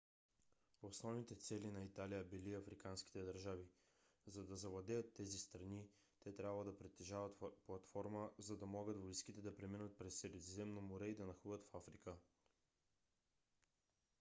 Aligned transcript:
основните 0.81 1.35
цели 1.35 1.71
на 1.71 1.81
италия 1.83 2.23
били 2.23 2.53
африканските 2.55 3.23
държави. 3.23 3.65
за 4.27 4.45
да 4.45 4.55
завладеят 4.55 5.13
тези 5.13 5.37
страни 5.37 5.87
те 6.23 6.35
трябвало 6.35 6.63
да 6.63 6.77
притежават 6.77 7.43
платформа 7.65 8.31
за 8.37 8.57
да 8.57 8.65
могат 8.65 9.01
войските 9.01 9.41
да 9.41 9.55
преминат 9.55 9.97
през 9.97 10.15
средиземно 10.19 10.81
море 10.81 11.07
и 11.07 11.15
да 11.15 11.25
нахлуят 11.25 11.65
в 11.65 11.77
африка 11.77 12.15